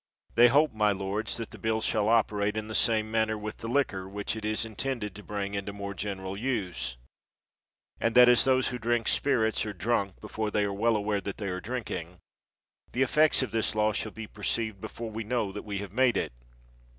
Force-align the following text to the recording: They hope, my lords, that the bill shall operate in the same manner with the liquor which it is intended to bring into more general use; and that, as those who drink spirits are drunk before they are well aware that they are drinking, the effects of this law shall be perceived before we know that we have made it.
They 0.33 0.47
hope, 0.47 0.73
my 0.73 0.91
lords, 0.91 1.37
that 1.37 1.51
the 1.51 1.59
bill 1.59 1.79
shall 1.79 2.09
operate 2.09 2.57
in 2.57 2.67
the 2.69 2.73
same 2.73 3.11
manner 3.11 3.37
with 3.37 3.57
the 3.57 3.67
liquor 3.67 4.09
which 4.09 4.35
it 4.35 4.43
is 4.43 4.65
intended 4.65 5.13
to 5.13 5.21
bring 5.21 5.53
into 5.53 5.73
more 5.73 5.93
general 5.93 6.35
use; 6.35 6.97
and 7.99 8.15
that, 8.15 8.27
as 8.27 8.43
those 8.43 8.69
who 8.69 8.79
drink 8.79 9.07
spirits 9.07 9.63
are 9.63 9.73
drunk 9.73 10.19
before 10.19 10.49
they 10.49 10.63
are 10.63 10.73
well 10.73 10.95
aware 10.95 11.21
that 11.21 11.37
they 11.37 11.49
are 11.49 11.61
drinking, 11.61 12.17
the 12.93 13.03
effects 13.03 13.43
of 13.43 13.51
this 13.51 13.75
law 13.75 13.91
shall 13.93 14.11
be 14.11 14.25
perceived 14.25 14.81
before 14.81 15.11
we 15.11 15.23
know 15.23 15.51
that 15.51 15.61
we 15.65 15.77
have 15.77 15.93
made 15.93 16.17
it. 16.17 16.33